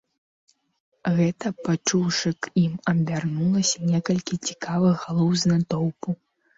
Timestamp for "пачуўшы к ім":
1.67-2.73